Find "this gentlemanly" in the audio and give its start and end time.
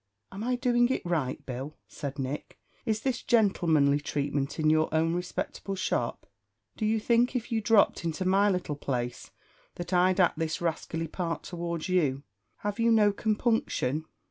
3.01-3.99